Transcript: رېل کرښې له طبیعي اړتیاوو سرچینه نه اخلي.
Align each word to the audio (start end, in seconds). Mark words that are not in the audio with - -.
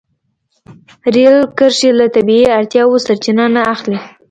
رېل 1.13 1.37
کرښې 1.57 1.89
له 1.99 2.05
طبیعي 2.15 2.47
اړتیاوو 2.57 3.03
سرچینه 3.05 3.45
نه 3.55 3.61
اخلي. 3.73 3.99